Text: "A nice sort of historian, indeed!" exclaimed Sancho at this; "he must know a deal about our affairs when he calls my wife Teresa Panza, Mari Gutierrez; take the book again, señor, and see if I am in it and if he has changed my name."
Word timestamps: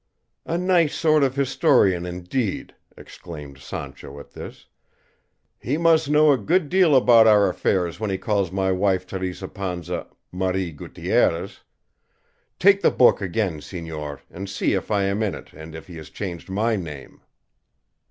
"A 0.47 0.57
nice 0.57 0.95
sort 0.95 1.21
of 1.21 1.35
historian, 1.35 2.07
indeed!" 2.07 2.73
exclaimed 2.97 3.59
Sancho 3.59 4.19
at 4.19 4.31
this; 4.31 4.65
"he 5.59 5.77
must 5.77 6.09
know 6.09 6.31
a 6.31 6.59
deal 6.59 6.95
about 6.95 7.27
our 7.27 7.47
affairs 7.47 7.99
when 7.99 8.09
he 8.09 8.17
calls 8.17 8.51
my 8.51 8.71
wife 8.71 9.05
Teresa 9.05 9.47
Panza, 9.47 10.07
Mari 10.31 10.71
Gutierrez; 10.71 11.59
take 12.57 12.81
the 12.81 12.89
book 12.89 13.21
again, 13.21 13.59
señor, 13.59 14.21
and 14.31 14.49
see 14.49 14.73
if 14.73 14.89
I 14.89 15.03
am 15.03 15.21
in 15.21 15.35
it 15.35 15.53
and 15.53 15.75
if 15.75 15.85
he 15.85 15.97
has 15.97 16.09
changed 16.09 16.49
my 16.49 16.75
name." 16.75 17.21